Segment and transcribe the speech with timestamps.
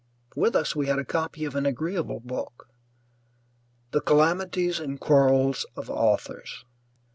[0.35, 2.67] With us we had a copy of an agreeable book,
[3.91, 6.65] "The Calamities and Quarrels of Authors."